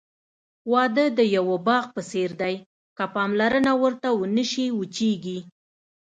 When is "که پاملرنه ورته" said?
2.97-4.07